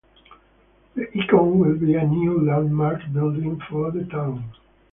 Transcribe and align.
The 0.95 1.05
iCon 1.13 1.57
will 1.57 1.77
be 1.77 1.93
a 1.93 2.03
new 2.03 2.43
landmark 2.43 3.01
building 3.13 3.61
for 3.69 3.91
the 3.91 4.03
town. 4.05 4.51